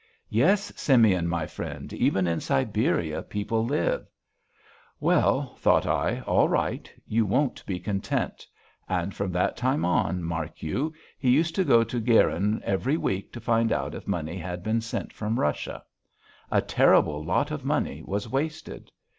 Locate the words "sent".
14.81-15.13